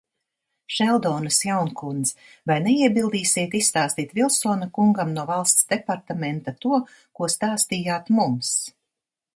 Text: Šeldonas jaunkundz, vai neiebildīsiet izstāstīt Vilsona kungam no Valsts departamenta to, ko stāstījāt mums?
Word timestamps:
Šeldonas 0.75 1.35
jaunkundz, 1.47 2.13
vai 2.51 2.57
neiebildīsiet 2.69 3.53
izstāstīt 3.61 4.17
Vilsona 4.21 4.69
kungam 4.79 5.13
no 5.19 5.27
Valsts 5.31 5.69
departamenta 5.75 6.57
to, 6.67 6.83
ko 7.21 7.33
stāstījāt 7.37 8.13
mums? 8.21 8.57